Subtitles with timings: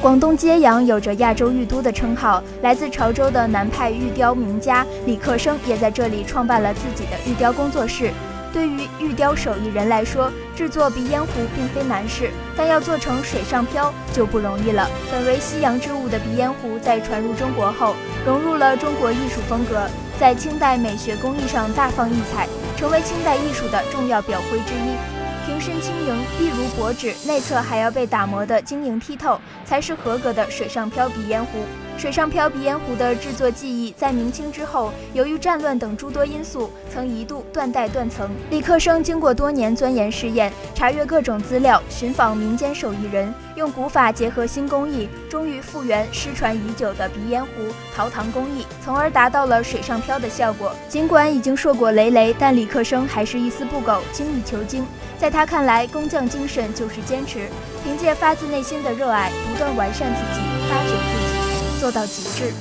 [0.00, 8.12] 广东揭阳有着“亚洲玉都”的称号，来自潮州的南派玉雕名家李克生也在这里创办了自己的玉雕工作室。
[8.52, 11.26] 对于玉雕手艺人来说，制作鼻烟壶
[11.56, 14.88] 并非难事，但要做成水上漂就不容易了。
[15.10, 19.90] 本为西洋之物的鼻烟壶，在传入中国后，融入了中国艺术风格，
[20.20, 22.46] 在清代美学工艺上大放异彩，
[22.76, 25.17] 成为清代艺术的重要表徽之一。
[25.48, 31.64] 瓶身轻盈，一如薄纸，内侧还要被打磨得晶莹剔透，才是合格的水上漂鼻烟壶。
[31.98, 38.30] 水上漂鼻烟壶的制作技艺，在明清之后，由于战乱等诸多因素，曾一度断代断层。
[38.50, 47.50] 李克生经过多年钻研试验，查阅各种资料，寻访民间手艺人，用古法结合新工艺，终于复原失传已久的鼻烟壶
[47.96, 50.72] 陶唐工艺，从而达到了水上漂的效果。
[50.88, 54.86] 尽管已经硕果累累，但李克生还是一丝不苟，精益求精。
[55.18, 57.48] 在他看来，工匠精神就是坚持，
[57.82, 60.40] 凭借发自内心的热爱，不断完善自己，
[60.70, 61.27] 发掘自己。
[61.90, 62.58] 做到极致。